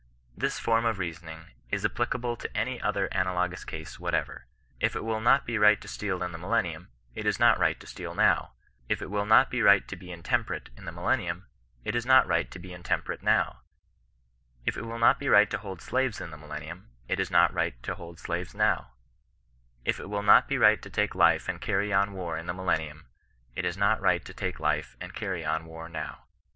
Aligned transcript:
This 0.35 0.57
form 0.57 0.83
of 0.85 0.97
reasoning 0.97 1.51
is 1.69 1.85
applicable 1.85 2.35
to 2.37 2.57
any 2.57 2.81
other 2.81 3.05
analogous 3.11 3.63
case 3.63 3.99
whatever. 3.99 4.47
If 4.79 4.95
it 4.95 5.03
will 5.03 5.19
not 5.21 5.45
be 5.45 5.59
right 5.59 5.79
to 5.79 5.87
steal 5.87 6.23
in 6.23 6.31
the 6.31 6.39
millennium, 6.39 6.89
it 7.13 7.27
is 7.27 7.39
not 7.39 7.59
right 7.59 7.79
to 7.79 7.85
steal 7.85 8.15
now; 8.15 8.53
if 8.89 8.99
it 9.03 9.11
will 9.11 9.27
not 9.27 9.51
be 9.51 9.61
right 9.61 9.87
to 9.87 9.95
be 9.95 10.11
intemperate 10.11 10.71
in 10.75 10.85
the 10.85 10.91
millen 10.91 11.19
nium, 11.19 11.43
it 11.85 11.93
is 11.95 12.03
not 12.03 12.25
right 12.25 12.49
to 12.49 12.57
be 12.57 12.73
intemperate 12.73 13.21
now; 13.21 13.61
if 14.65 14.75
it 14.75 14.85
will 14.87 14.97
not 14.97 15.19
be 15.19 15.29
right 15.29 15.51
to 15.51 15.59
hold 15.59 15.83
slaves 15.83 16.19
in 16.19 16.31
the 16.31 16.37
millennium, 16.37 16.89
it 17.07 17.19
is 17.19 17.29
not 17.29 17.53
right 17.53 17.75
to 17.83 17.93
hold 17.93 18.17
slaves 18.19 18.55
now; 18.55 18.93
if 19.85 19.99
it 19.99 20.09
will 20.09 20.23
not 20.23 20.47
be 20.47 20.57
right 20.57 20.81
to 20.81 20.89
take 20.89 21.13
life 21.13 21.47
and 21.47 21.61
carry 21.61 21.93
on 21.93 22.13
war 22.13 22.39
in 22.39 22.47
the 22.47 22.55
millennium, 22.55 23.05
it 23.55 23.65
is 23.65 23.77
not 23.77 24.01
right 24.01 24.25
to 24.25 24.33
take 24.33 24.59
life 24.59 24.97
and 24.99 25.13
cany 25.13 25.45
on 25.45 25.65
war 25.67 25.87
now. 25.87 26.23